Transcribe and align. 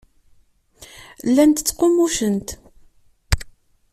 Llant 1.27 1.57
ttqummucent. 1.61 2.49